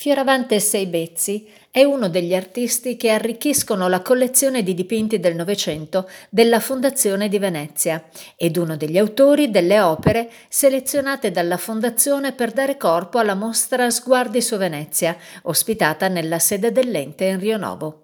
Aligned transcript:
Fioravante 0.00 0.60
Seibezzi 0.60 1.46
è 1.70 1.84
uno 1.84 2.08
degli 2.08 2.34
artisti 2.34 2.96
che 2.96 3.10
arricchiscono 3.10 3.86
la 3.86 4.00
collezione 4.00 4.62
di 4.62 4.72
dipinti 4.72 5.20
del 5.20 5.34
Novecento 5.34 6.08
della 6.30 6.58
Fondazione 6.58 7.28
di 7.28 7.38
Venezia 7.38 8.02
ed 8.34 8.56
uno 8.56 8.78
degli 8.78 8.96
autori 8.96 9.50
delle 9.50 9.78
opere 9.78 10.30
selezionate 10.48 11.30
dalla 11.30 11.58
Fondazione 11.58 12.32
per 12.32 12.52
dare 12.52 12.78
corpo 12.78 13.18
alla 13.18 13.34
mostra 13.34 13.90
Sguardi 13.90 14.40
su 14.40 14.56
Venezia, 14.56 15.14
ospitata 15.42 16.08
nella 16.08 16.38
sede 16.38 16.72
dell'ente 16.72 17.26
in 17.26 17.38
Rio 17.38 17.58
Novo. 17.58 17.99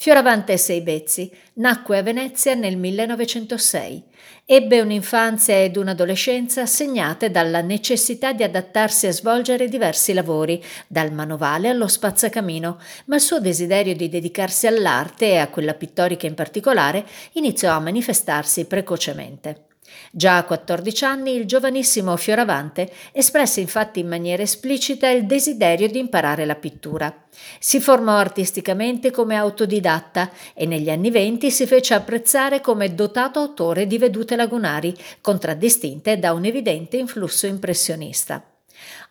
Fioravante 0.00 0.56
Seibezzi 0.56 1.28
nacque 1.54 1.98
a 1.98 2.02
Venezia 2.02 2.54
nel 2.54 2.76
1906. 2.76 4.04
Ebbe 4.44 4.80
un'infanzia 4.80 5.60
ed 5.60 5.76
un'adolescenza 5.76 6.66
segnate 6.66 7.32
dalla 7.32 7.62
necessità 7.62 8.32
di 8.32 8.44
adattarsi 8.44 9.08
a 9.08 9.12
svolgere 9.12 9.66
diversi 9.66 10.12
lavori, 10.12 10.64
dal 10.86 11.10
manovale 11.10 11.68
allo 11.68 11.88
spazzacamino, 11.88 12.80
ma 13.06 13.16
il 13.16 13.20
suo 13.20 13.40
desiderio 13.40 13.96
di 13.96 14.08
dedicarsi 14.08 14.68
all'arte 14.68 15.30
e 15.30 15.38
a 15.38 15.48
quella 15.48 15.74
pittorica 15.74 16.28
in 16.28 16.34
particolare 16.34 17.04
iniziò 17.32 17.72
a 17.72 17.80
manifestarsi 17.80 18.66
precocemente. 18.66 19.67
Già 20.10 20.38
a 20.38 20.44
14 20.44 21.04
anni 21.04 21.34
il 21.34 21.44
giovanissimo 21.44 22.16
Fioravante 22.16 22.90
espresse 23.12 23.60
infatti 23.60 24.00
in 24.00 24.08
maniera 24.08 24.42
esplicita 24.42 25.08
il 25.08 25.26
desiderio 25.26 25.88
di 25.88 25.98
imparare 25.98 26.44
la 26.44 26.54
pittura. 26.54 27.26
Si 27.58 27.80
formò 27.80 28.16
artisticamente 28.16 29.10
come 29.10 29.36
autodidatta 29.36 30.30
e 30.54 30.66
negli 30.66 30.90
anni 30.90 31.10
venti 31.10 31.50
si 31.50 31.66
fece 31.66 31.94
apprezzare 31.94 32.60
come 32.60 32.94
dotato 32.94 33.38
autore 33.38 33.86
di 33.86 33.98
vedute 33.98 34.36
lagunari, 34.36 34.94
contraddistinte 35.20 36.18
da 36.18 36.32
un 36.32 36.44
evidente 36.44 36.96
influsso 36.96 37.46
impressionista. 37.46 38.42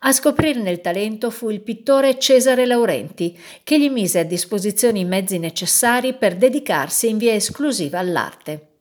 A 0.00 0.12
scoprirne 0.12 0.70
il 0.70 0.80
talento 0.80 1.30
fu 1.30 1.50
il 1.50 1.60
pittore 1.60 2.18
Cesare 2.18 2.66
Laurenti, 2.66 3.38
che 3.62 3.78
gli 3.78 3.90
mise 3.90 4.20
a 4.20 4.24
disposizione 4.24 5.00
i 5.00 5.04
mezzi 5.04 5.38
necessari 5.38 6.14
per 6.14 6.36
dedicarsi 6.36 7.08
in 7.08 7.18
via 7.18 7.34
esclusiva 7.34 7.98
all'arte. 7.98 8.77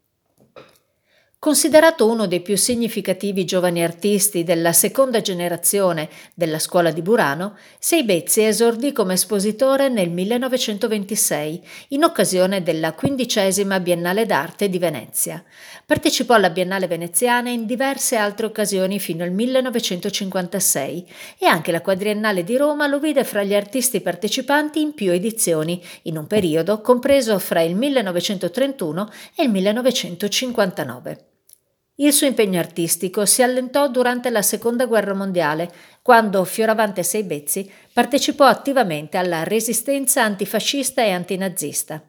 Considerato 1.40 2.10
uno 2.10 2.26
dei 2.26 2.42
più 2.42 2.58
significativi 2.58 3.46
giovani 3.46 3.84
artisti 3.84 4.44
della 4.44 4.74
seconda 4.74 5.22
generazione 5.22 6.10
della 6.34 6.58
scuola 6.58 6.90
di 6.90 7.04
Burano, 7.04 7.56
Seibezzi 7.78 8.44
esordì 8.44 8.92
come 8.92 9.14
espositore 9.14 9.88
nel 9.88 10.10
1926 10.10 11.68
in 11.90 12.04
occasione 12.04 12.64
della 12.64 12.94
quindicesima 12.94 13.80
Biennale 13.80 14.26
d'arte 14.26 14.68
di 14.68 14.80
Venezia. 14.80 15.44
Partecipò 15.86 16.34
alla 16.34 16.50
Biennale 16.50 16.88
veneziana 16.88 17.52
in 17.52 17.68
diverse 17.68 18.16
altre 18.16 18.48
occasioni 18.48 19.00
fino 19.00 19.24
al 19.24 19.32
1956 19.32 21.08
e 21.38 21.46
anche 21.46 21.72
la 21.72 21.82
Quadriennale 21.82 22.44
di 22.44 22.58
Roma 22.58 22.88
lo 22.88 23.00
vide 23.00 23.24
fra 23.24 23.44
gli 23.44 23.54
artisti 23.54 24.02
partecipanti 24.02 24.82
in 24.82 24.96
più 24.96 25.12
edizioni, 25.12 25.80
in 26.04 26.18
un 26.18 26.26
periodo 26.26 26.82
compreso 26.82 27.38
fra 27.38 27.62
il 27.62 27.76
1931 27.76 29.12
e 29.36 29.44
il 29.44 29.52
1959. 29.52 31.27
Il 32.00 32.14
suo 32.14 32.28
impegno 32.28 32.60
artistico 32.60 33.26
si 33.26 33.42
allentò 33.42 33.88
durante 33.88 34.30
la 34.30 34.44
Seconda 34.44 34.86
Guerra 34.86 35.16
Mondiale, 35.16 35.74
quando 36.04 36.44
Fioravante 36.44 37.02
Seibezzi 37.02 37.68
partecipò 37.92 38.46
attivamente 38.46 39.18
alla 39.18 39.44
resistenza 39.44 40.22
antifascista 40.22 41.02
e 41.02 41.10
antinazista. 41.10 42.00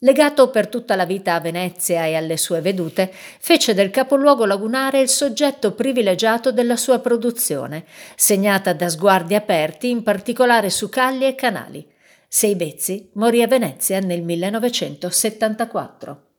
Legato 0.00 0.50
per 0.50 0.68
tutta 0.68 0.96
la 0.96 1.06
vita 1.06 1.32
a 1.32 1.40
Venezia 1.40 2.04
e 2.04 2.14
alle 2.14 2.36
sue 2.36 2.60
vedute, 2.60 3.10
fece 3.10 3.72
del 3.72 3.88
capoluogo 3.88 4.44
lagunare 4.44 5.00
il 5.00 5.08
soggetto 5.08 5.72
privilegiato 5.72 6.52
della 6.52 6.76
sua 6.76 6.98
produzione, 6.98 7.86
segnata 8.16 8.74
da 8.74 8.90
sguardi 8.90 9.34
aperti 9.34 9.88
in 9.88 10.02
particolare 10.02 10.68
su 10.68 10.90
calli 10.90 11.24
e 11.24 11.34
canali. 11.34 11.90
Seibezzi 12.28 13.08
morì 13.14 13.40
a 13.40 13.46
Venezia 13.46 13.98
nel 14.00 14.20
1974. 14.20 16.32